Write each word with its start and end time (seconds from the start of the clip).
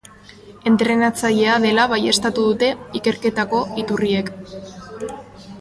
Entrenatzailea 0.69 1.57
dela 1.67 1.85
baieztatu 1.93 2.47
dute 2.47 2.71
ikerketako 3.01 3.63
iturriek. 3.85 4.33